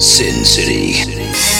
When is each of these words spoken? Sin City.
Sin 0.00 0.46
City. 0.46 1.59